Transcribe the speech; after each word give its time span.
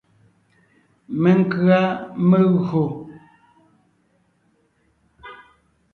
Menkʉ̀a 1.21 1.79
megÿò. 2.29 2.83